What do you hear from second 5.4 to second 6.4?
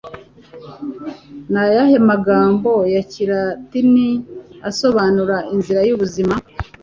“inzira y'ubuzima”?